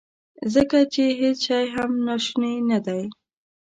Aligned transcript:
ځکه 0.53 0.77
چې 0.93 1.03
هیڅ 1.21 1.37
شی 1.45 1.65
هم 1.75 1.91
ناشونی 2.07 2.53
ندی. 2.69 3.03